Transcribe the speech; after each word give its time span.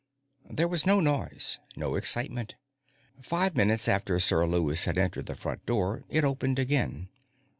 There 0.49 0.67
was 0.67 0.87
no 0.87 0.99
noise, 0.99 1.59
no 1.75 1.93
excitement. 1.93 2.55
Five 3.21 3.55
minutes 3.55 3.87
after 3.87 4.19
Sir 4.19 4.47
Lewis 4.47 4.85
had 4.85 4.97
entered 4.97 5.27
the 5.27 5.35
front 5.35 5.63
door, 5.67 6.05
it 6.09 6.23
opened 6.23 6.57
again. 6.57 7.09